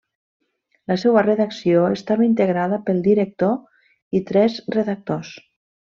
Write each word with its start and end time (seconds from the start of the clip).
La 0.91 0.95
seua 1.01 1.23
redacció 1.27 1.83
estava 1.99 2.27
integrada 2.29 2.81
pel 2.89 3.05
director 3.11 3.55
i 4.21 4.27
tres 4.33 4.61
redactors. 4.79 5.37